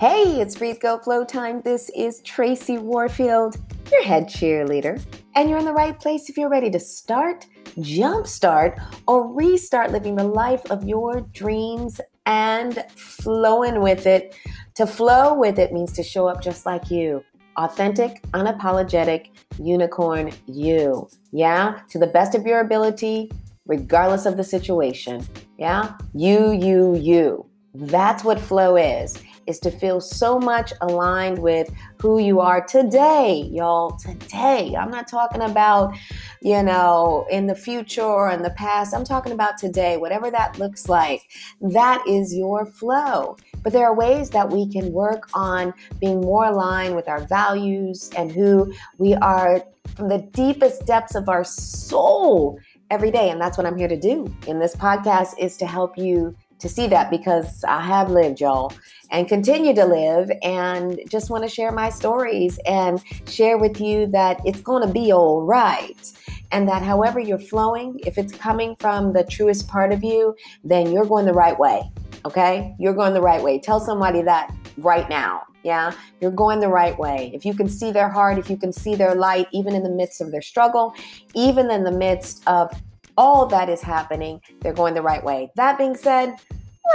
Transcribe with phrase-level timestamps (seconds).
[0.00, 1.60] Hey, it's Breathe Go Flow time.
[1.60, 3.58] This is Tracy Warfield,
[3.92, 4.98] your head cheerleader.
[5.34, 7.44] And you're in the right place if you're ready to start,
[7.76, 14.34] jumpstart, or restart living the life of your dreams and flowing with it.
[14.76, 17.22] To flow with it means to show up just like you.
[17.58, 21.10] Authentic, unapologetic, unicorn you.
[21.30, 21.78] Yeah?
[21.90, 23.30] To the best of your ability,
[23.66, 25.26] regardless of the situation.
[25.58, 25.92] Yeah?
[26.14, 27.44] You, you, you.
[27.74, 33.48] That's what flow is is to feel so much aligned with who you are today,
[33.52, 33.96] y'all.
[33.96, 34.74] Today.
[34.76, 35.96] I'm not talking about,
[36.42, 38.94] you know, in the future or in the past.
[38.94, 41.22] I'm talking about today, whatever that looks like.
[41.60, 43.36] That is your flow.
[43.62, 48.10] But there are ways that we can work on being more aligned with our values
[48.16, 49.62] and who we are
[49.96, 52.58] from the deepest depths of our soul
[52.90, 53.30] every day.
[53.30, 56.68] And that's what I'm here to do in this podcast is to help you to
[56.68, 58.72] see that because I have lived, y'all,
[59.10, 64.06] and continue to live, and just want to share my stories and share with you
[64.08, 66.12] that it's going to be all right.
[66.52, 70.92] And that however you're flowing, if it's coming from the truest part of you, then
[70.92, 71.82] you're going the right way.
[72.24, 72.74] Okay?
[72.78, 73.58] You're going the right way.
[73.58, 75.42] Tell somebody that right now.
[75.62, 77.30] Yeah, you're going the right way.
[77.34, 79.90] If you can see their heart, if you can see their light, even in the
[79.90, 80.94] midst of their struggle,
[81.34, 82.70] even in the midst of
[83.16, 85.50] all that is happening, they're going the right way.
[85.56, 86.36] That being said,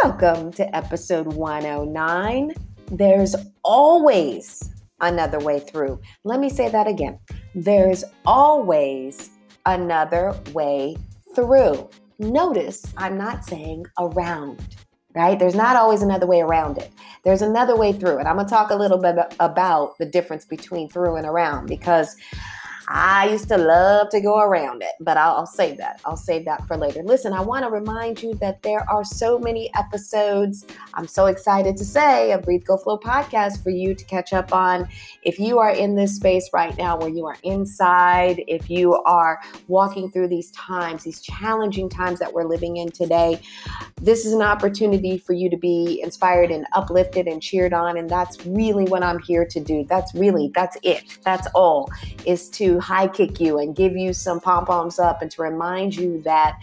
[0.03, 2.53] welcome to episode 109.
[2.91, 4.69] There's always
[5.01, 5.99] another way through.
[6.23, 7.19] Let me say that again.
[7.53, 9.29] There's always
[9.65, 10.97] another way
[11.35, 11.89] through.
[12.19, 14.61] Notice I'm not saying around,
[15.13, 15.37] right?
[15.37, 16.91] There's not always another way around it.
[17.23, 18.27] There's another way through it.
[18.27, 22.15] I'm going to talk a little bit about the difference between through and around because
[22.87, 26.01] I used to love to go around it, but I'll, I'll, save that.
[26.05, 27.01] I'll save that for later.
[27.03, 30.65] Listen, I want to remind you that there are so many episodes.
[30.93, 34.53] I'm so excited to say a Breathe Go Flow podcast for you to catch up
[34.53, 34.87] on.
[35.23, 39.41] If you are in this space right now where you are inside, if you are
[39.67, 43.41] walking through these times, these challenging times that we're living in today,
[43.99, 47.97] this is an opportunity for you to be inspired and uplifted and cheered on.
[47.97, 49.85] And that's really what I'm here to do.
[49.89, 51.17] That's really, that's it.
[51.23, 51.89] That's all
[52.25, 55.95] is to high kick you and give you some pom poms up and to remind
[55.95, 56.57] you that,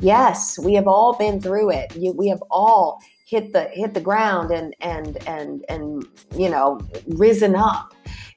[0.00, 1.94] yes, we have all been through it.
[1.96, 6.06] We have all hit the hit the ground and and and and
[6.36, 7.92] you know risen up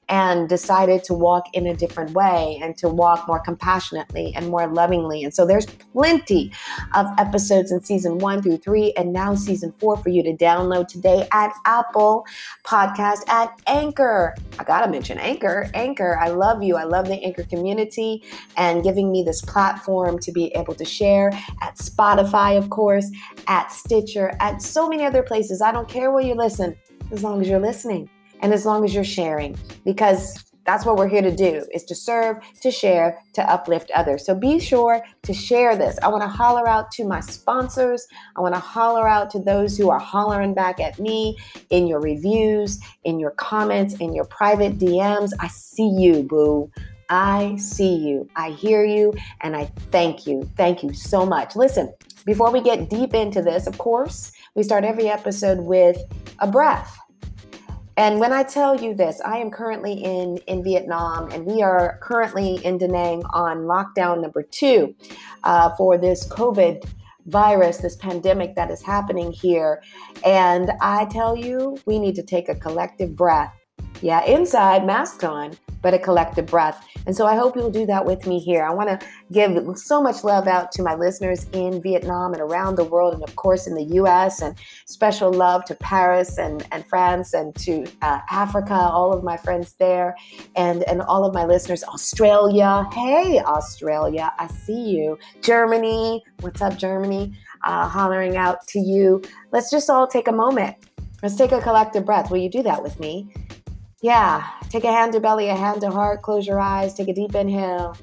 [0.10, 4.68] and decided to walk in a different way and to walk more compassionately and more
[4.68, 5.24] lovingly.
[5.24, 6.52] And so there's plenty
[6.96, 10.88] of episodes in season one through three, and now season four for you to download
[10.88, 12.26] today at Apple
[12.66, 14.36] Podcast at Anchor.
[14.58, 15.70] I gotta mention Anchor.
[15.74, 16.76] Anchor, I love you.
[16.76, 18.24] I love the Anchor community
[18.58, 21.30] and giving me this platform to be able to share
[21.62, 23.10] at Spotify, of course,
[23.48, 25.62] at Stitcher, at so many other places.
[25.62, 26.76] I don't care where you listen,
[27.12, 28.10] as long as you're listening
[28.40, 31.96] and as long as you're sharing because that's what we're here to do is to
[31.96, 36.28] serve to share to uplift others so be sure to share this i want to
[36.28, 38.06] holler out to my sponsors
[38.36, 41.36] i want to holler out to those who are hollering back at me
[41.70, 46.70] in your reviews in your comments in your private dms i see you boo
[47.12, 50.48] I see you, I hear you, and I thank you.
[50.56, 51.56] Thank you so much.
[51.56, 51.92] Listen,
[52.24, 55.98] before we get deep into this, of course, we start every episode with
[56.38, 57.00] a breath.
[58.00, 62.00] And when I tell you this, I am currently in, in Vietnam and we are
[62.02, 64.96] currently in Da Nang on lockdown number two
[65.44, 66.90] uh, for this COVID
[67.26, 69.84] virus, this pandemic that is happening here.
[70.26, 73.54] And I tell you, we need to take a collective breath.
[74.02, 76.86] Yeah, inside, mask on, but a collective breath.
[77.06, 78.64] And so I hope you'll do that with me here.
[78.64, 82.76] I want to give so much love out to my listeners in Vietnam and around
[82.76, 86.86] the world, and of course in the US, and special love to Paris and, and
[86.88, 90.16] France and to uh, Africa, all of my friends there,
[90.56, 92.86] and, and all of my listeners, Australia.
[92.94, 95.18] Hey, Australia, I see you.
[95.42, 97.38] Germany, what's up, Germany?
[97.64, 99.22] Uh, hollering out to you.
[99.52, 100.76] Let's just all take a moment.
[101.22, 102.32] Let's take a collective breath.
[102.32, 103.34] Will you do that with me?
[104.02, 107.14] Yeah, take a hand to belly, a hand to heart, close your eyes, take a
[107.14, 107.98] deep inhale.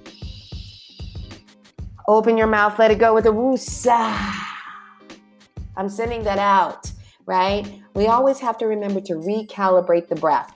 [2.08, 4.32] Open your mouth, let it go with a woosa.
[5.76, 6.90] I'm sending that out,
[7.26, 7.82] right?
[7.94, 10.54] We always have to remember to recalibrate the breath,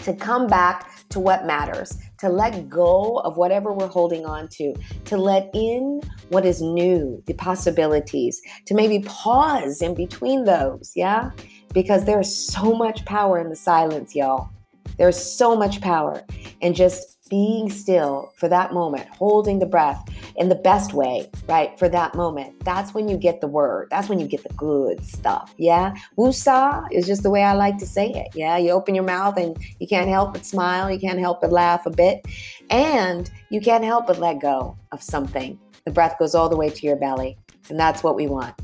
[0.00, 4.74] to come back to what matters, to let go of whatever we're holding on to,
[5.04, 6.00] to let in
[6.30, 11.30] what is new, the possibilities, to maybe pause in between those, yeah?
[11.74, 14.48] because there's so much power in the silence, y'all.
[14.96, 16.22] There's so much power
[16.60, 20.04] in just being still for that moment, holding the breath
[20.36, 21.76] in the best way, right?
[21.78, 22.62] For that moment.
[22.64, 23.88] That's when you get the word.
[23.90, 25.54] That's when you get the good stuff.
[25.56, 25.94] Yeah.
[26.18, 28.28] Woosah is just the way I like to say it.
[28.34, 28.58] Yeah.
[28.58, 30.90] You open your mouth and you can't help but smile.
[30.90, 32.26] You can't help but laugh a bit.
[32.70, 35.58] And you can't help but let go of something.
[35.86, 37.38] The breath goes all the way to your belly.
[37.70, 38.54] And that's what we want.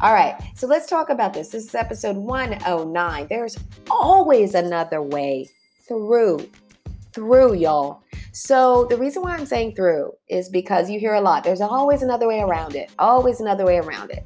[0.00, 1.50] All right, so let's talk about this.
[1.50, 3.26] This is episode 109.
[3.30, 3.56] There's
[3.88, 5.48] always another way
[5.90, 6.48] through
[7.12, 8.02] through, y'all.
[8.32, 11.44] So the reason why I'm saying through is because you hear a lot.
[11.44, 12.90] There's always another way around it.
[12.98, 14.24] Always another way around it.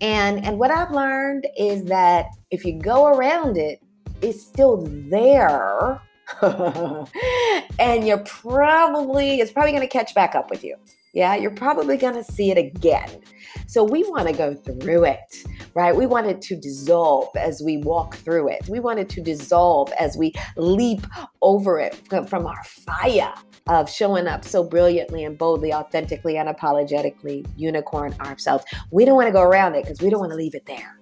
[0.00, 3.82] And and what I've learned is that if you go around it,
[4.22, 6.00] it's still there.
[6.42, 10.76] and you're probably it's probably going to catch back up with you.
[11.12, 13.20] Yeah, you're probably going to see it again.
[13.66, 15.94] So we want to go through it, right?
[15.94, 18.68] We want it to dissolve as we walk through it.
[18.68, 21.04] We want it to dissolve as we leap
[21.42, 21.96] over it
[22.28, 23.34] from our fire
[23.68, 28.64] of showing up so brilliantly and boldly, authentically, unapologetically, unicorn ourselves.
[28.92, 30.99] We don't want to go around it because we don't want to leave it there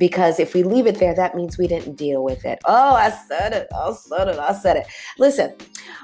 [0.00, 2.58] because if we leave it there, that means we didn't deal with it.
[2.64, 3.68] Oh, I said it.
[3.72, 4.38] I said it.
[4.38, 4.86] I said it.
[5.18, 5.54] Listen,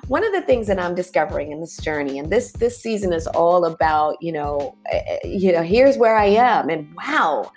[0.06, 3.26] one of the things that I'm discovering in this journey, and this this season is
[3.28, 7.50] all about, you know, eh, eh, you know, here's where I am, and wow.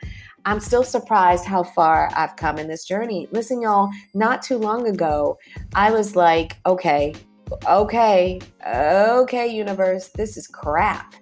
[0.46, 3.28] I'm still surprised how far I've come in this journey.
[3.32, 5.38] Listen, y'all, not too long ago,
[5.76, 7.14] I was like, okay,
[7.68, 11.14] okay, okay, universe, this is crap.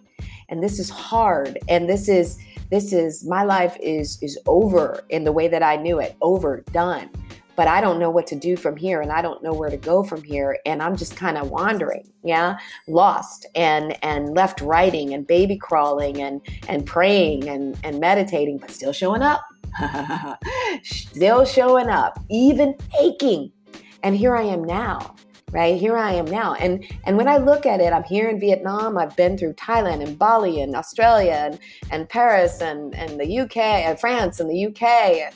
[0.49, 1.57] And this is hard.
[1.67, 2.37] And this is
[2.69, 6.63] this is my life is is over in the way that I knew it, over,
[6.71, 7.09] done.
[7.55, 9.77] But I don't know what to do from here and I don't know where to
[9.77, 12.57] go from here and I'm just kind of wandering, yeah?
[12.87, 18.69] Lost and and left writing and baby crawling and and praying and and meditating but
[18.69, 19.43] still showing up.
[20.83, 23.51] still showing up, even aching.
[24.03, 25.15] And here I am now
[25.51, 25.79] right?
[25.79, 26.53] Here i am now.
[26.55, 28.97] And and when i look at it i'm here in vietnam.
[28.97, 31.59] I've been through thailand and bali and australia and,
[31.91, 35.33] and paris and, and the uk and france and the uk and,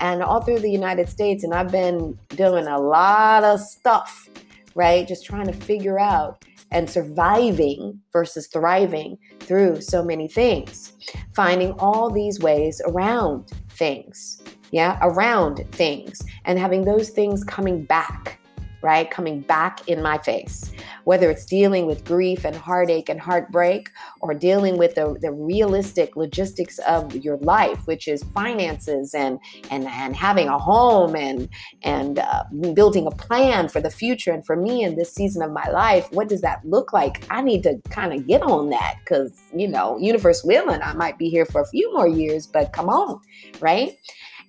[0.00, 1.44] and all through the united states.
[1.44, 4.28] And i've been doing a lot of stuff
[4.74, 5.06] right?
[5.06, 10.92] Just trying to figure out and surviving versus thriving through so many things.
[11.34, 14.42] Finding all these ways around things.
[14.70, 16.22] Yeah around things.
[16.44, 18.40] And having those things coming back
[18.84, 19.10] right?
[19.10, 20.70] Coming back in my face.
[21.04, 23.88] Whether it's dealing with grief and heartache and heartbreak,
[24.20, 29.40] or dealing with the, the realistic logistics of your life, which is finances and
[29.70, 31.48] and and having a home and
[31.82, 32.44] and uh,
[32.74, 34.32] building a plan for the future.
[34.32, 37.24] And for me in this season of my life, what does that look like?
[37.30, 41.16] I need to kind of get on that because you know, universe willing, I might
[41.16, 43.20] be here for a few more years, but come on,
[43.60, 43.96] right?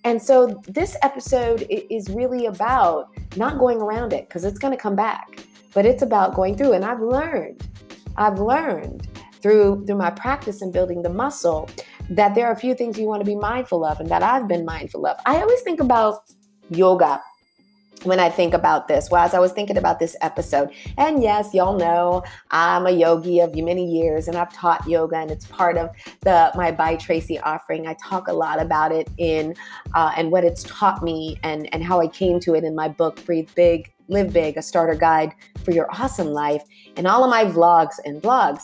[0.06, 4.81] And so this episode is really about not going around it because it's going to
[4.81, 5.44] come back,
[5.74, 6.74] but it's about going through.
[6.74, 7.68] And I've learned,
[8.16, 9.07] I've learned
[9.42, 11.69] through through my practice and building the muscle
[12.10, 14.48] that there are a few things you want to be mindful of and that I've
[14.48, 15.18] been mindful of.
[15.25, 16.24] I always think about
[16.69, 17.22] yoga
[18.06, 21.54] when I think about this, well, as I was thinking about this episode, and yes,
[21.54, 25.78] y'all know I'm a yogi of many years and I've taught yoga and it's part
[25.78, 25.90] of
[26.22, 27.88] the my by Tracy offering.
[27.88, 29.56] I talk a lot about it in
[29.94, 32.88] uh, and what it's taught me and and how I came to it in my
[32.88, 36.63] book, Breathe Big, Live Big, a starter guide for your awesome life,
[36.98, 38.63] and all of my vlogs and blogs.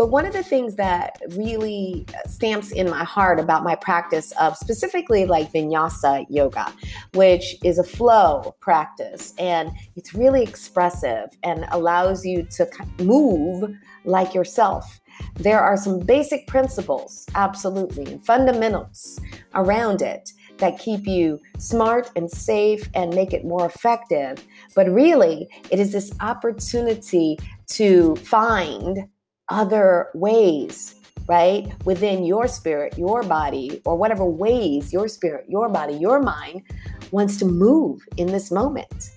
[0.00, 4.32] But one of the things that really uh, stamps in my heart about my practice
[4.40, 6.72] of specifically like vinyasa yoga,
[7.12, 12.66] which is a flow practice and it's really expressive and allows you to
[13.00, 15.02] move like yourself.
[15.34, 19.20] There are some basic principles, absolutely, and fundamentals
[19.54, 24.42] around it that keep you smart and safe and make it more effective.
[24.74, 27.38] But really, it is this opportunity
[27.72, 29.06] to find
[29.50, 30.94] other ways,
[31.28, 31.72] right?
[31.84, 36.62] Within your spirit, your body, or whatever ways your spirit, your body, your mind
[37.10, 39.10] wants to move in this moment.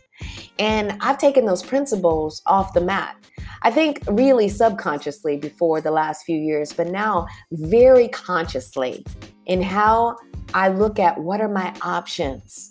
[0.59, 3.15] And I've taken those principles off the mat.
[3.61, 9.05] I think really subconsciously before the last few years, but now very consciously
[9.45, 10.17] in how
[10.53, 12.69] I look at what are my options.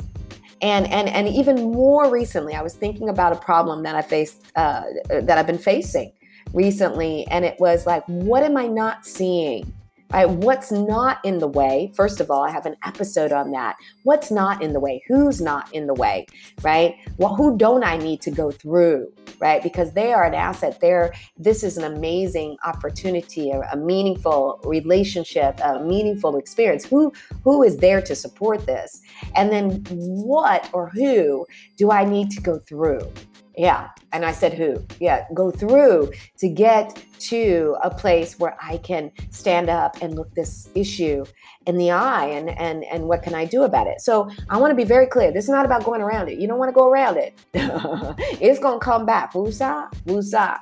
[0.61, 4.43] And, and, and even more recently, I was thinking about a problem that I faced,
[4.55, 6.13] uh, that I've been facing
[6.53, 9.73] recently, and it was like, what am I not seeing?
[10.13, 11.91] Right, what's not in the way?
[11.97, 13.77] First of all, I have an episode on that.
[14.03, 15.03] What's not in the way?
[15.09, 16.27] Who's not in the way?
[16.61, 16.97] Right?
[17.17, 19.11] Well, who don't I need to go through?
[19.41, 19.63] Right?
[19.63, 20.81] Because they are an asset.
[20.83, 26.85] There, this is an amazing opportunity, a, a meaningful relationship, a meaningful experience.
[26.85, 27.11] Who
[27.43, 29.01] who is there to support this?
[29.35, 31.47] And then what or who
[31.79, 33.11] do I need to go through?
[33.57, 33.91] Yeah.
[34.13, 34.83] And I said, who?
[34.99, 40.35] Yeah, go through to get to a place where I can stand up and look
[40.35, 41.25] this issue
[41.67, 44.01] in the eye and and and what can I do about it?
[44.01, 45.33] So I want to be very clear.
[45.33, 46.39] This is not about going around it.
[46.39, 47.39] You don't want to go around it.
[47.55, 49.33] it's gonna come back.
[49.35, 50.59] Wusa, wusa.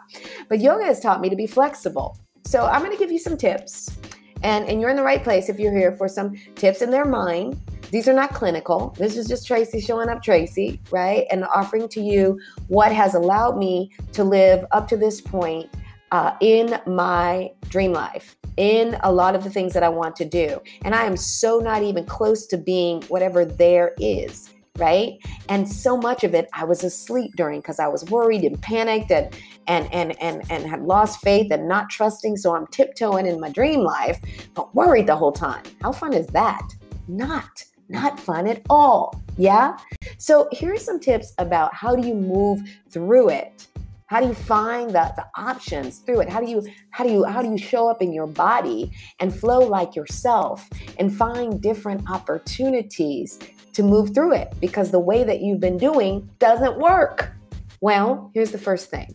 [0.49, 2.18] But yoga has taught me to be flexible.
[2.44, 3.97] So I'm gonna give you some tips.
[4.42, 7.04] And, and you're in the right place if you're here for some tips in their
[7.04, 8.94] mind these are not clinical.
[8.99, 11.26] This is just Tracy showing up, Tracy, right?
[11.30, 15.68] And offering to you what has allowed me to live up to this point
[16.12, 20.25] uh, in my dream life, in a lot of the things that I want to
[20.25, 20.61] do.
[20.85, 25.18] And I am so not even close to being whatever there is right
[25.49, 29.11] and so much of it i was asleep during because i was worried and panicked
[29.11, 29.35] and
[29.66, 33.50] and and and and had lost faith and not trusting so i'm tiptoeing in my
[33.50, 34.20] dream life
[34.54, 36.62] but worried the whole time how fun is that
[37.09, 39.23] not not fun at all.
[39.37, 39.76] Yeah?
[40.18, 43.66] So here's some tips about how do you move through it?
[44.06, 46.28] How do you find the, the options through it?
[46.28, 49.32] How do you how do you how do you show up in your body and
[49.32, 50.68] flow like yourself
[50.99, 53.38] and find different opportunities
[53.73, 54.52] to move through it?
[54.61, 57.32] Because the way that you've been doing doesn't work.
[57.80, 59.14] Well, here's the first thing.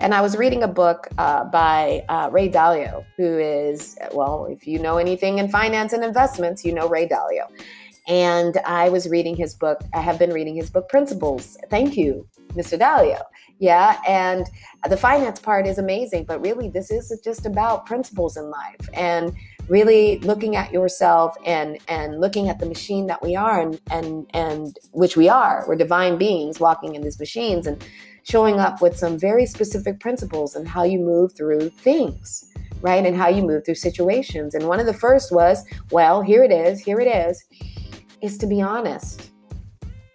[0.00, 4.66] And I was reading a book uh, by uh, Ray Dalio, who is, well, if
[4.66, 7.50] you know anything in finance and investments, you know Ray Dalio.
[8.08, 9.80] And I was reading his book.
[9.94, 11.58] I have been reading his book, Principles.
[11.70, 12.78] Thank you, Mr.
[12.78, 13.20] Dalio.
[13.58, 14.00] Yeah.
[14.08, 14.46] And
[14.88, 19.34] the finance part is amazing, but really, this is just about principles in life and
[19.68, 24.26] really looking at yourself and and looking at the machine that we are and and
[24.32, 27.84] and which we are we're divine beings walking in these machines and
[28.22, 32.50] showing up with some very specific principles and how you move through things
[32.80, 36.42] right and how you move through situations and one of the first was well here
[36.42, 37.44] it is here it is
[38.20, 39.30] is to be honest,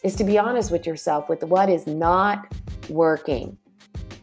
[0.04, 2.54] is to be honest with yourself with what is not
[2.90, 3.58] working,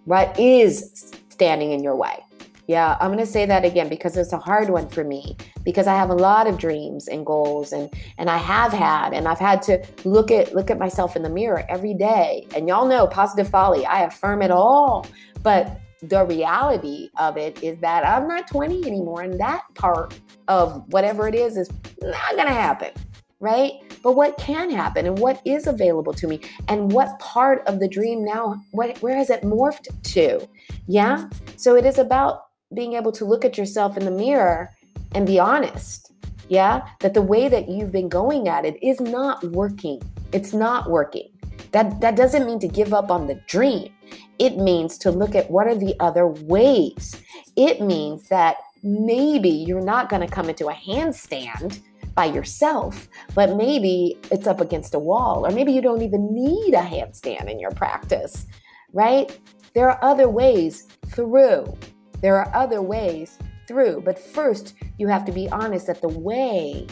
[0.04, 2.24] what is standing in your way.
[2.66, 5.88] Yeah, I'm going to say that again because it's a hard one for me because
[5.88, 9.40] I have a lot of dreams and goals and and I have had and I've
[9.40, 12.46] had to look at look at myself in the mirror every day.
[12.54, 15.04] And y'all know positive Polly, I affirm it all.
[15.42, 20.14] But the reality of it is that I'm not 20 anymore and that part
[20.46, 21.68] of whatever it is is
[22.00, 22.92] not going to happen
[23.40, 23.72] right?
[24.02, 27.88] But what can happen and what is available to me and what part of the
[27.88, 30.46] dream now, what, where has it morphed to?
[30.86, 31.28] Yeah.
[31.56, 32.44] So it is about
[32.74, 34.70] being able to look at yourself in the mirror
[35.14, 36.12] and be honest.
[36.48, 36.86] Yeah.
[37.00, 40.02] That the way that you've been going at it is not working.
[40.32, 41.28] It's not working.
[41.72, 43.92] That, that doesn't mean to give up on the dream.
[44.38, 47.22] It means to look at what are the other ways.
[47.56, 51.80] It means that maybe you're not going to come into a handstand
[52.14, 56.74] by yourself, but maybe it's up against a wall, or maybe you don't even need
[56.74, 58.46] a handstand in your practice,
[58.92, 59.38] right?
[59.74, 61.76] There are other ways through.
[62.20, 64.02] There are other ways through.
[64.04, 66.86] But first, you have to be honest that the way,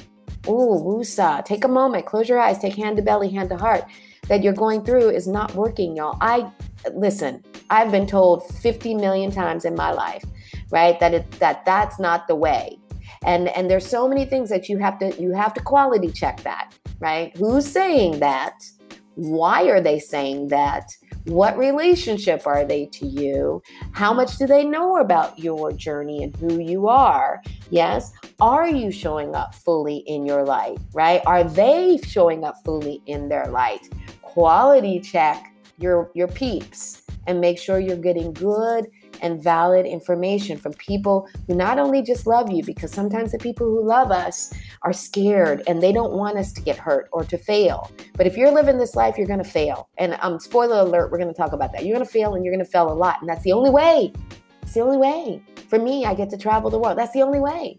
[0.47, 3.85] oh, wusa, take a moment, close your eyes, take hand to belly, hand to heart,
[4.29, 6.19] that you're going through is not working, y'all.
[6.21, 6.51] I
[6.95, 10.25] listen, I've been told 50 million times in my life,
[10.71, 12.78] right, that it, that that's not the way
[13.25, 16.43] and and there's so many things that you have to you have to quality check
[16.43, 17.37] that right?
[17.37, 18.55] Who's saying that?
[19.15, 20.91] Why are they saying that?
[21.25, 23.63] What relationship are they to you?
[23.93, 27.43] How much do they know about your journey and who you are?
[27.71, 28.13] Yes.
[28.41, 31.21] Are you showing up fully in your light right?
[31.27, 33.89] Are they showing up fully in their light?
[34.23, 38.87] Quality check your your peeps and make sure you're getting good
[39.23, 43.67] and valid information from people who not only just love you, because sometimes the people
[43.67, 47.39] who love us are scared and they don't want us to get hurt or to
[47.39, 47.91] fail.
[48.15, 49.89] But if you're living this life, you're going to fail.
[49.99, 51.85] And um, spoiler alert, we're going to talk about that.
[51.85, 53.21] You're going to fail and you're going to fail a lot.
[53.21, 54.13] And that's the only way.
[54.63, 55.43] It's the only way.
[55.69, 56.99] For me, I get to travel the world.
[56.99, 57.77] That's the only way.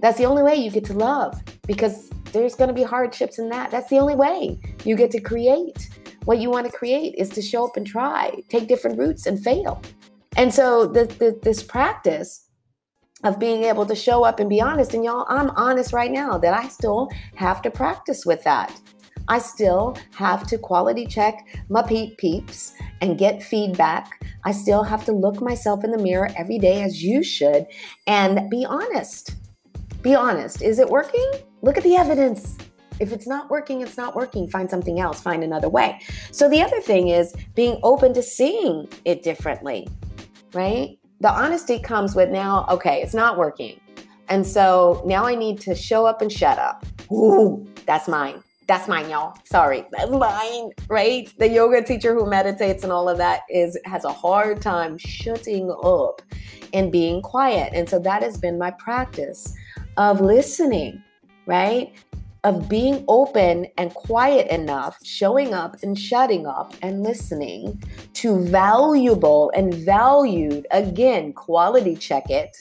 [0.00, 3.48] That's the only way you get to love because there's going to be hardships in
[3.50, 3.70] that.
[3.70, 5.88] That's the only way you get to create.
[6.24, 9.42] What you want to create is to show up and try, take different routes and
[9.42, 9.82] fail.
[10.36, 12.46] And so the, the, this practice
[13.24, 16.38] of being able to show up and be honest, and y'all, I'm honest right now
[16.38, 18.78] that I still have to practice with that.
[19.28, 24.24] I still have to quality check my peep peeps and get feedback.
[24.44, 27.66] I still have to look myself in the mirror every day, as you should,
[28.06, 29.36] and be honest.
[30.02, 30.62] Be honest.
[30.62, 31.30] Is it working?
[31.62, 32.56] Look at the evidence.
[32.98, 34.48] If it's not working, it's not working.
[34.48, 36.00] Find something else, find another way.
[36.32, 39.86] So, the other thing is being open to seeing it differently
[40.54, 40.98] right?
[41.20, 43.80] The honesty comes with now, okay, it's not working.
[44.28, 46.84] And so now I need to show up and shut up.
[47.12, 48.42] Ooh, that's mine.
[48.68, 49.36] That's mine, y'all.
[49.44, 51.28] Sorry, that's mine, right?
[51.38, 55.74] The yoga teacher who meditates and all of that is has a hard time shutting
[55.82, 56.22] up
[56.72, 57.72] and being quiet.
[57.74, 59.52] And so that has been my practice
[59.96, 61.02] of listening,
[61.46, 61.92] right?
[62.42, 67.82] Of being open and quiet enough, showing up and shutting up and listening
[68.14, 72.56] to valuable and valued, again, quality check it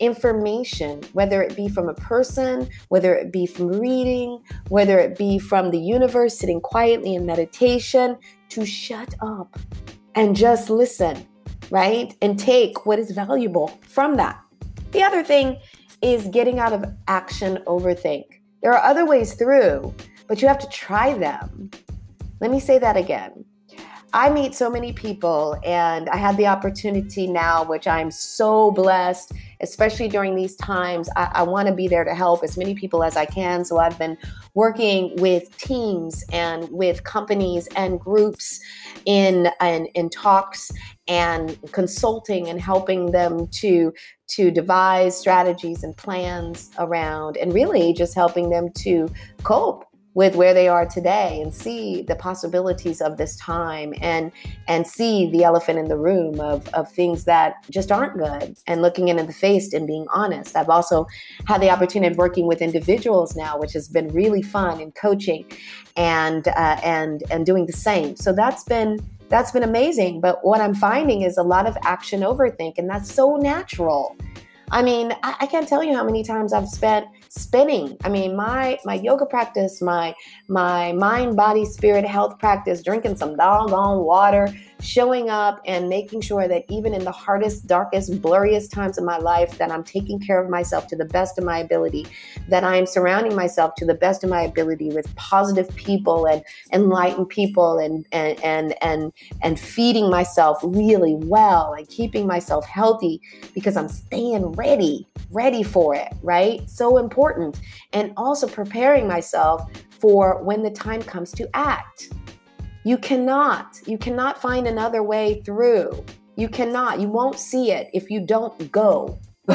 [0.00, 5.38] information, whether it be from a person, whether it be from reading, whether it be
[5.38, 9.58] from the universe sitting quietly in meditation, to shut up
[10.16, 11.26] and just listen,
[11.70, 12.14] right?
[12.20, 14.40] And take what is valuable from that.
[14.90, 15.58] The other thing
[16.02, 18.24] is getting out of action overthink.
[18.62, 19.94] There are other ways through,
[20.28, 21.70] but you have to try them.
[22.40, 23.44] Let me say that again.
[24.14, 29.32] I meet so many people, and I have the opportunity now, which I'm so blessed,
[29.60, 31.08] especially during these times.
[31.16, 33.64] I, I want to be there to help as many people as I can.
[33.64, 34.18] So I've been
[34.52, 38.60] working with teams and with companies and groups
[39.06, 40.70] in, in, in talks
[41.08, 43.92] and consulting and helping them to
[44.28, 49.10] to devise strategies and plans around and really just helping them to
[49.42, 54.30] cope with where they are today and see the possibilities of this time and
[54.68, 58.82] and see the elephant in the room of, of things that just aren't good and
[58.82, 60.56] looking it in the face and being honest.
[60.56, 61.06] I've also
[61.46, 65.44] had the opportunity of working with individuals now which has been really fun in coaching
[65.96, 68.16] and uh, and and doing the same.
[68.16, 70.20] So that's been that's been amazing.
[70.20, 74.16] But what i'm finding is a lot of action overthink and that's so natural
[74.70, 77.96] I mean, I, I, can't tell you how many times I've spent spinning.
[78.04, 80.14] I mean, my my yoga practice, my
[80.48, 86.48] my mind, body, spirit health practice, drinking some doggone water, showing up and making sure
[86.48, 90.42] that even in the hardest, darkest, blurriest times of my life, that I'm taking care
[90.42, 92.06] of myself to the best of my ability,
[92.48, 96.42] that I am surrounding myself to the best of my ability with positive people and
[96.72, 99.12] enlightened people and and and and,
[99.42, 103.20] and feeding myself really well and keeping myself healthy
[103.54, 106.68] because I'm staying ready, ready for it, right?
[106.68, 107.60] So important.
[107.92, 109.70] And also preparing myself
[110.00, 112.10] for when the time comes to act.
[112.84, 116.04] You cannot, you cannot find another way through.
[116.36, 119.18] You cannot, you won't see it if you don't go.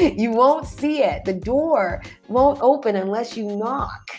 [0.00, 1.24] you won't see it.
[1.24, 4.10] The door won't open unless you knock.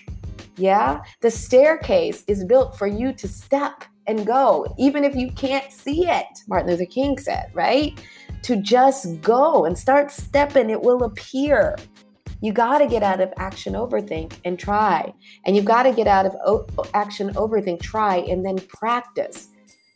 [0.58, 1.02] Yeah?
[1.22, 6.08] The staircase is built for you to step and go, even if you can't see
[6.08, 8.00] it, Martin Luther King said, right?
[8.44, 11.76] To just go and start stepping, it will appear.
[12.41, 15.13] You got to get out of action overthink and try.
[15.45, 19.49] And you've got to get out of o- action overthink, try, and then practice.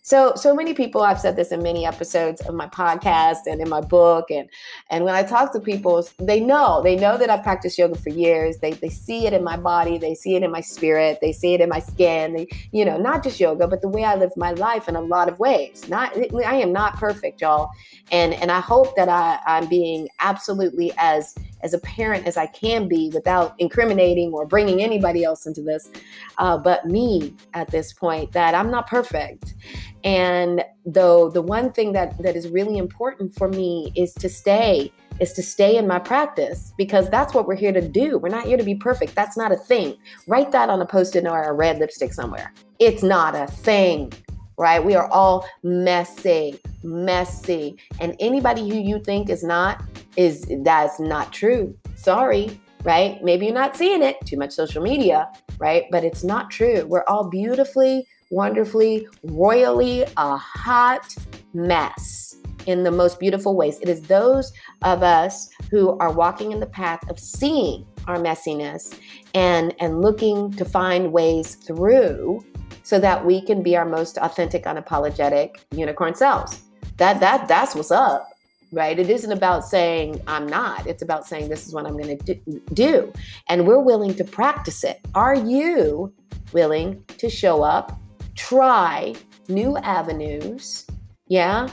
[0.06, 3.70] So, so many people, I've said this in many episodes of my podcast and in
[3.70, 4.30] my book.
[4.30, 4.50] And,
[4.90, 8.10] and when I talk to people, they know, they know that I've practiced yoga for
[8.10, 8.58] years.
[8.58, 9.98] They, they see it in my body.
[9.98, 11.20] They see it in my spirit.
[11.22, 12.34] They see it in my skin.
[12.34, 15.02] They, you know, not just yoga, but the way I live my life in a
[15.02, 15.88] lot of ways.
[15.88, 17.70] Not, I am not perfect, y'all.
[18.12, 22.88] And, and I hope that I, I'm being absolutely as, as apparent as I can
[22.88, 25.90] be without incriminating or bringing anybody else into this,
[26.38, 29.56] uh, but me at this point, that I'm not perfect.
[30.04, 34.92] And though the one thing that that is really important for me is to stay
[35.20, 38.18] is to stay in my practice because that's what we're here to do.
[38.18, 39.14] We're not here to be perfect.
[39.14, 39.96] That's not a thing.
[40.28, 42.52] Write that on a post-it or a red lipstick somewhere.
[42.80, 44.12] It's not a thing.
[44.56, 44.84] Right?
[44.84, 47.76] We are all messy, messy.
[48.00, 49.84] And anybody who you think is not
[50.16, 51.76] is that's not true.
[51.96, 53.24] Sorry, right?
[53.24, 55.86] Maybe you're not seeing it, too much social media, right?
[55.92, 56.86] But it's not true.
[56.86, 61.16] We're all beautifully wonderfully, royally a hot
[61.54, 63.80] mess in the most beautiful ways.
[63.82, 68.98] It is those of us who are walking in the path of seeing our messiness
[69.34, 72.44] and and looking to find ways through
[72.82, 76.64] so that we can be our most authentic unapologetic unicorn selves.
[76.98, 78.33] That that that's what's up.
[78.74, 78.98] Right?
[78.98, 80.88] It isn't about saying I'm not.
[80.88, 82.36] It's about saying this is what I'm going to
[82.74, 83.14] do.
[83.48, 85.00] And we're willing to practice it.
[85.14, 86.12] Are you
[86.54, 88.00] willing to show up
[88.36, 89.16] try
[89.48, 90.86] new avenues,
[91.28, 91.70] yeah,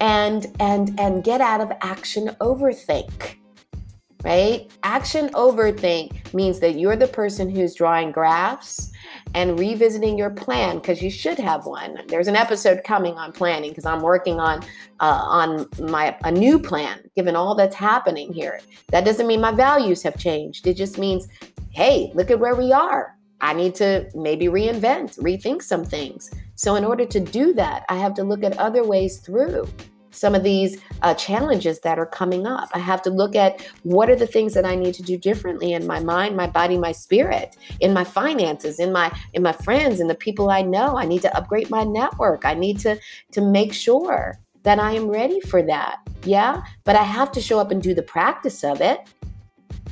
[0.00, 3.36] and and and get out of action overthink.
[4.22, 4.70] Right?
[4.82, 8.89] Action overthink means that you're the person who's drawing graphs
[9.34, 12.00] and revisiting your plan because you should have one.
[12.08, 14.62] There's an episode coming on planning because I'm working on
[15.00, 17.00] uh, on my a new plan.
[17.16, 20.66] Given all that's happening here, that doesn't mean my values have changed.
[20.66, 21.28] It just means,
[21.70, 23.16] hey, look at where we are.
[23.40, 26.30] I need to maybe reinvent, rethink some things.
[26.56, 29.66] So, in order to do that, I have to look at other ways through.
[30.10, 32.68] Some of these uh, challenges that are coming up.
[32.74, 35.72] I have to look at what are the things that I need to do differently
[35.72, 40.00] in my mind, my body, my spirit, in my finances, in my in my friends,
[40.00, 40.98] in the people I know.
[40.98, 42.44] I need to upgrade my network.
[42.44, 42.98] I need to
[43.32, 46.00] to make sure that I am ready for that.
[46.24, 49.00] Yeah, but I have to show up and do the practice of it.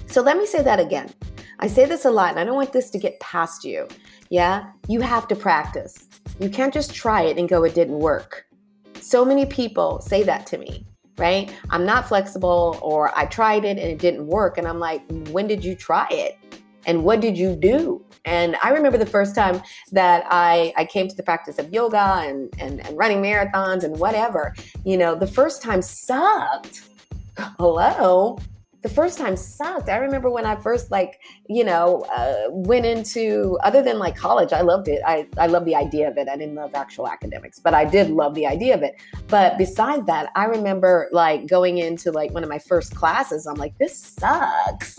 [0.07, 1.11] So let me say that again.
[1.61, 3.89] I say this a lot, and I don't want this to get past you.
[4.31, 6.09] Yeah, you have to practice.
[6.39, 8.48] You can't just try it and go, it didn't work.
[9.01, 10.87] So many people say that to me,
[11.19, 11.55] right?
[11.71, 14.59] I'm not flexible, or I tried it and it didn't work.
[14.59, 16.39] And I'm like, when did you try it?
[16.87, 18.05] And what did you do?
[18.25, 22.23] And I remember the first time that I, I came to the practice of yoga
[22.25, 26.83] and, and, and running marathons and whatever, you know, the first time sucked.
[27.59, 28.39] Hello
[28.83, 29.89] the first time sucked.
[29.89, 34.53] I remember when I first like, you know, uh, went into other than like college,
[34.53, 35.03] I loved it.
[35.07, 36.29] I I love the idea of it.
[36.29, 38.95] I didn't love actual academics, but I did love the idea of it.
[39.27, 43.47] But besides that, I remember like going into like one of my first classes.
[43.47, 44.99] I'm like, this sucks.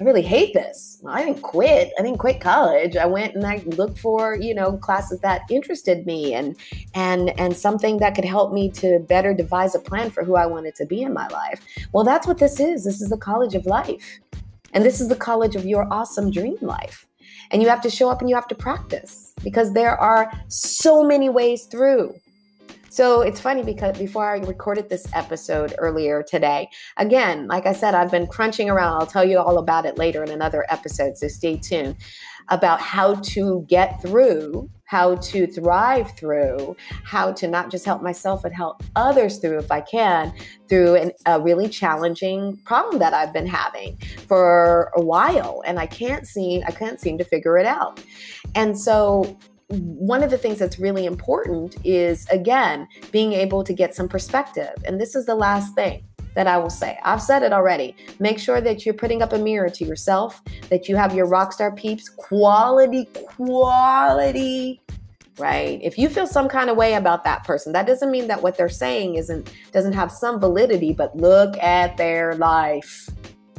[0.00, 1.02] I really hate this.
[1.06, 1.92] I didn't quit.
[1.98, 2.96] I didn't quit college.
[2.96, 6.56] I went and I looked for, you know, classes that interested me and
[6.94, 10.46] and and something that could help me to better devise a plan for who I
[10.46, 11.60] wanted to be in my life.
[11.92, 12.84] Well, that's what this is.
[12.84, 14.20] This is the college of life.
[14.72, 17.06] And this is the college of your awesome dream life.
[17.50, 21.04] And you have to show up and you have to practice because there are so
[21.04, 22.14] many ways through.
[22.90, 27.94] So it's funny because before I recorded this episode earlier today, again, like I said,
[27.94, 28.94] I've been crunching around.
[29.00, 31.94] I'll tell you all about it later in another episode, so stay tuned
[32.48, 38.42] about how to get through, how to thrive through, how to not just help myself,
[38.42, 40.32] but help others through, if I can,
[40.68, 45.86] through an, a really challenging problem that I've been having for a while, and I
[45.86, 48.02] can't seem I can't seem to figure it out.
[48.56, 49.38] And so
[49.70, 54.72] one of the things that's really important is again being able to get some perspective
[54.84, 56.02] and this is the last thing
[56.34, 56.98] that I will say.
[57.02, 57.96] I've said it already.
[58.20, 61.74] Make sure that you're putting up a mirror to yourself, that you have your rockstar
[61.76, 63.06] peeps, quality,
[63.36, 64.80] quality,
[65.38, 65.80] right?
[65.82, 68.56] If you feel some kind of way about that person, that doesn't mean that what
[68.56, 73.08] they're saying isn't doesn't have some validity, but look at their life.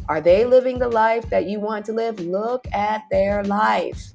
[0.07, 2.19] Are they living the life that you want to live?
[2.19, 4.13] Look at their life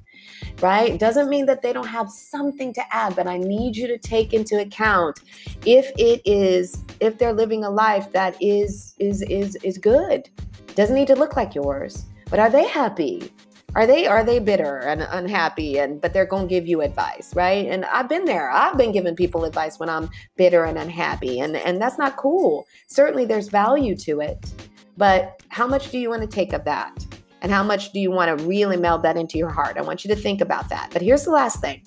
[0.61, 0.99] right?
[0.99, 4.33] Doesn't mean that they don't have something to add, but I need you to take
[4.33, 5.19] into account
[5.65, 10.29] if it is if they're living a life that is is is is good.
[10.75, 13.31] Doesn't need to look like yours, but are they happy?
[13.75, 17.35] Are they are they bitter and unhappy and but they're going to give you advice,
[17.35, 17.67] right?
[17.67, 18.49] And I've been there.
[18.49, 22.65] I've been giving people advice when I'm bitter and unhappy and and that's not cool.
[22.87, 24.51] Certainly there's value to it.
[24.97, 27.05] But how much do you want to take of that?
[27.41, 29.77] And how much do you want to really meld that into your heart?
[29.77, 30.89] I want you to think about that.
[30.91, 31.83] But here's the last thing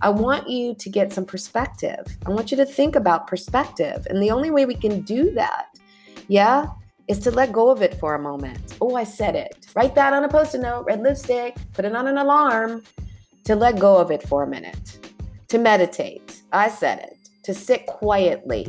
[0.00, 2.06] I want you to get some perspective.
[2.26, 4.06] I want you to think about perspective.
[4.08, 5.66] And the only way we can do that,
[6.28, 6.66] yeah,
[7.08, 8.76] is to let go of it for a moment.
[8.80, 9.66] Oh, I said it.
[9.74, 12.82] Write that on a post it note, red lipstick, put it on an alarm
[13.44, 14.98] to let go of it for a minute,
[15.48, 16.42] to meditate.
[16.52, 18.68] I said it, to sit quietly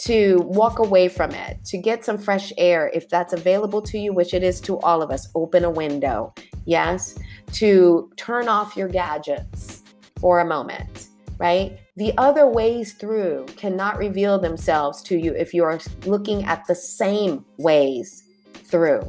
[0.00, 4.14] to walk away from it, to get some fresh air if that's available to you,
[4.14, 5.28] which it is to all of us.
[5.34, 6.32] Open a window,
[6.64, 7.18] yes,
[7.52, 9.82] to turn off your gadgets
[10.18, 11.08] for a moment,
[11.38, 11.78] right?
[11.96, 16.74] The other ways through cannot reveal themselves to you if you are looking at the
[16.74, 19.02] same ways through.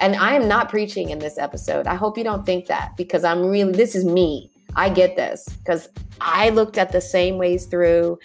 [0.00, 1.88] And I am not preaching in this episode.
[1.88, 4.52] I hope you don't think that because I'm really, this is me.
[4.76, 5.88] I get this because
[6.20, 8.18] I looked at the same ways through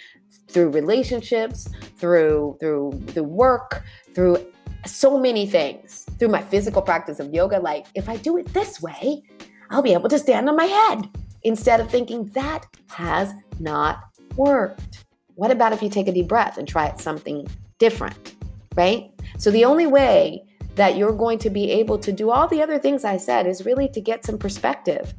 [0.50, 3.84] through relationships, through through the work,
[4.14, 4.44] through
[4.86, 7.58] so many things, through my physical practice of yoga.
[7.58, 9.22] Like, if I do it this way,
[9.70, 11.08] I'll be able to stand on my head
[11.42, 14.00] instead of thinking that has not
[14.36, 15.04] worked.
[15.34, 17.46] What about if you take a deep breath and try something
[17.78, 18.34] different,
[18.74, 19.10] right?
[19.38, 20.44] So, the only way
[20.76, 23.64] that you're going to be able to do all the other things I said is
[23.64, 25.14] really to get some perspective,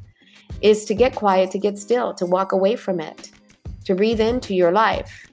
[0.60, 3.30] is to get quiet, to get still, to walk away from it
[3.84, 5.28] to breathe into your life,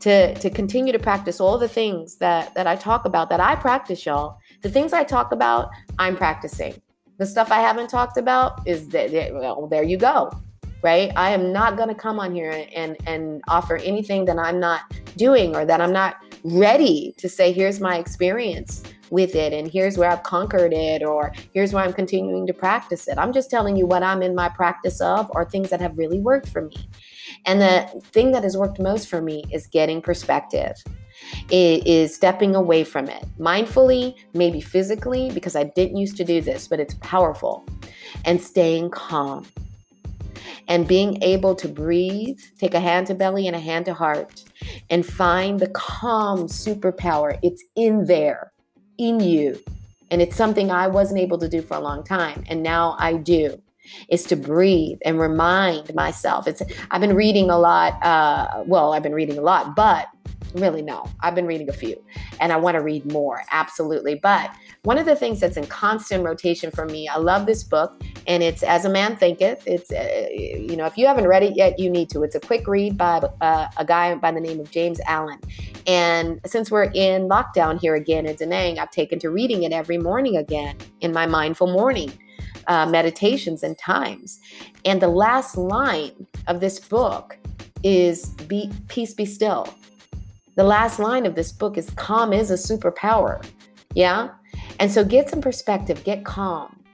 [0.00, 3.56] to, to continue to practice all the things that, that I talk about, that I
[3.56, 4.38] practice, y'all.
[4.62, 6.80] The things I talk about, I'm practicing.
[7.18, 10.30] The stuff I haven't talked about is that, well, there you go,
[10.82, 11.12] right?
[11.16, 14.82] I am not going to come on here and, and offer anything that I'm not
[15.16, 19.98] doing or that I'm not ready to say, here's my experience with it and here's
[19.98, 23.18] where I've conquered it or here's where I'm continuing to practice it.
[23.18, 26.20] I'm just telling you what I'm in my practice of or things that have really
[26.20, 26.88] worked for me.
[27.46, 30.76] And the thing that has worked most for me is getting perspective.
[31.50, 36.40] It is stepping away from it mindfully, maybe physically, because I didn't used to do
[36.40, 37.66] this, but it's powerful,
[38.24, 39.46] and staying calm.
[40.68, 44.44] and being able to breathe, take a hand to belly and a hand to heart,
[44.88, 47.38] and find the calm superpower.
[47.42, 48.52] It's in there,
[49.00, 49.58] in you.
[50.10, 52.44] And it's something I wasn't able to do for a long time.
[52.48, 53.60] And now I do
[54.08, 56.46] is to breathe and remind myself.
[56.46, 57.94] It's I've been reading a lot.
[58.04, 60.08] Uh, well, I've been reading a lot, but
[60.54, 62.02] really no, I've been reading a few,
[62.40, 63.42] and I want to read more.
[63.50, 64.50] Absolutely, but
[64.82, 68.42] one of the things that's in constant rotation for me, I love this book, and
[68.42, 69.62] it's As a Man Thinketh.
[69.66, 72.22] It's uh, you know if you haven't read it yet, you need to.
[72.22, 75.38] It's a quick read by uh, a guy by the name of James Allen,
[75.86, 79.98] and since we're in lockdown here again in Da I've taken to reading it every
[79.98, 82.12] morning again in my mindful morning
[82.66, 84.40] uh, meditations and times.
[84.84, 87.36] And the last line of this book
[87.82, 89.74] is be peace be still.
[90.60, 93.42] The last line of this book is calm is a superpower.
[93.94, 94.28] Yeah?
[94.78, 96.84] And so get some perspective, get calm.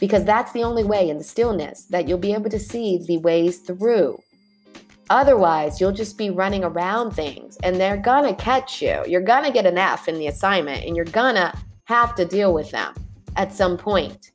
[0.00, 3.18] Because that's the only way in the stillness that you'll be able to see the
[3.18, 4.18] ways through.
[5.08, 9.00] Otherwise, you'll just be running around things and they're gonna catch you.
[9.06, 12.72] You're gonna get an F in the assignment and you're gonna have to deal with
[12.72, 12.92] them
[13.36, 14.32] at some point.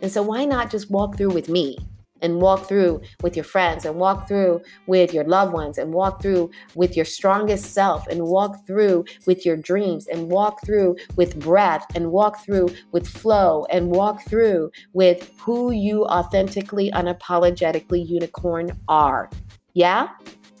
[0.00, 1.76] And so, why not just walk through with me
[2.24, 6.20] and walk through with your friends and walk through with your loved ones and walk
[6.22, 11.38] through with your strongest self and walk through with your dreams and walk through with
[11.38, 18.72] breath and walk through with flow and walk through with who you authentically, unapologetically unicorn
[18.88, 19.30] are?
[19.74, 20.08] Yeah?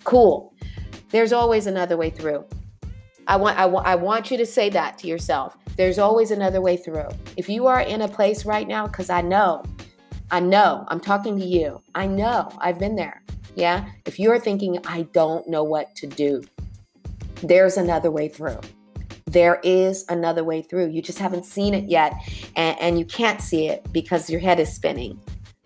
[0.04, 0.54] Cool.
[1.10, 2.44] There's always another way through.
[3.26, 5.56] I want, I, want, I want you to say that to yourself.
[5.76, 7.08] There's always another way through.
[7.36, 9.62] If you are in a place right now, because I know,
[10.34, 11.80] I know, I'm talking to you.
[11.94, 13.22] I know, I've been there.
[13.54, 13.88] Yeah.
[14.04, 16.42] If you're thinking, I don't know what to do,
[17.44, 18.58] there's another way through.
[19.26, 20.88] There is another way through.
[20.88, 22.14] You just haven't seen it yet,
[22.56, 25.20] and, and you can't see it because your head is spinning.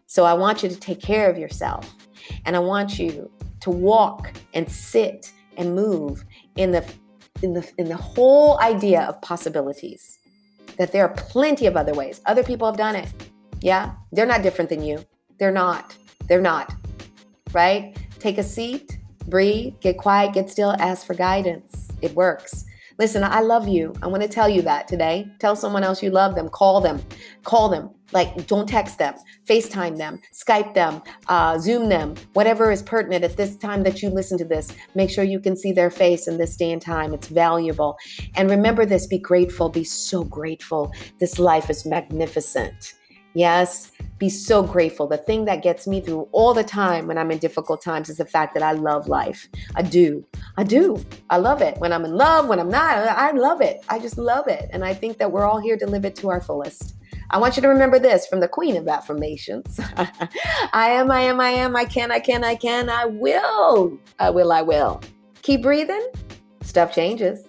[0.07, 1.91] So I want you to take care of yourself,
[2.45, 6.27] and I want you to walk and sit and move
[6.57, 6.87] in the
[7.41, 10.19] in the in the whole idea of possibilities
[10.77, 13.09] that there are plenty of other ways other people have done it
[13.61, 13.95] yeah?
[14.13, 15.05] They're not different than you.
[15.39, 15.97] They're not.
[16.29, 16.75] They're not.
[17.53, 17.97] Right?
[18.19, 21.89] Take a seat breathe get quiet get still ask for guidance.
[22.03, 22.65] It works.
[22.99, 23.95] Listen i love you.
[24.03, 25.29] I want to tell you that today.
[25.39, 26.49] Tell someone else you love them.
[26.49, 27.01] Call them.
[27.45, 27.91] Call them.
[28.11, 29.17] Like, don't text them,
[29.47, 34.09] FaceTime them, Skype them, uh, Zoom them, whatever is pertinent at this time that you
[34.09, 34.75] listen to this.
[34.95, 37.13] Make sure you can see their face in this day and time.
[37.13, 37.99] It's valuable.
[38.35, 40.91] And remember this be grateful, be so grateful.
[41.21, 42.95] This life is magnificent.
[43.35, 45.07] Yes, be so grateful.
[45.07, 48.17] The thing that gets me through all the time when I'm in difficult times is
[48.17, 49.49] the fact that I love life.
[49.77, 50.25] I do.
[50.57, 51.05] I do.
[51.31, 51.79] I love it.
[51.79, 53.85] When I'm in love, when I'm not, I love it.
[53.89, 54.69] I just love it.
[54.73, 56.95] And I think that we're all here to live it to our fullest.
[57.31, 59.79] I want you to remember this from the queen of affirmations
[60.73, 64.31] I am, I am, I am, I can, I can, I can, I will, I
[64.31, 65.03] will, I will.
[65.43, 66.07] Keep breathing,
[66.63, 67.48] stuff changes.